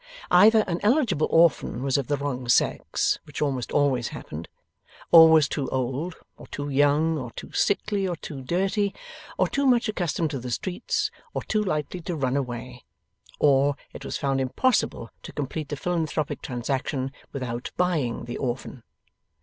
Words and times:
Either 0.31 0.61
an 0.65 0.79
eligible 0.81 1.27
orphan 1.29 1.83
was 1.83 1.95
of 1.95 2.07
the 2.07 2.17
wrong 2.17 2.47
sex 2.47 3.19
(which 3.25 3.39
almost 3.39 3.71
always 3.71 4.07
happened) 4.07 4.47
or 5.11 5.29
was 5.29 5.47
too 5.47 5.69
old, 5.69 6.15
or 6.37 6.47
too 6.47 6.69
young, 6.69 7.19
or 7.19 7.29
too 7.33 7.51
sickly, 7.51 8.07
or 8.07 8.15
too 8.15 8.41
dirty, 8.41 8.95
or 9.37 9.47
too 9.47 9.63
much 9.63 9.87
accustomed 9.87 10.31
to 10.31 10.39
the 10.39 10.49
streets, 10.49 11.11
or 11.35 11.43
too 11.43 11.63
likely 11.63 11.99
to 12.01 12.15
run 12.15 12.35
away; 12.35 12.83
or, 13.37 13.75
it 13.93 14.03
was 14.03 14.17
found 14.17 14.41
impossible 14.41 15.11
to 15.21 15.31
complete 15.31 15.69
the 15.69 15.77
philanthropic 15.77 16.41
transaction 16.41 17.11
without 17.31 17.69
buying 17.77 18.25
the 18.25 18.37
orphan. 18.37 18.81